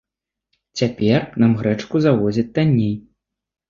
Цяпер 0.81 1.29
нам 1.45 1.51
грэчку 1.61 2.05
завозяць 2.09 2.49
танней. 2.61 2.95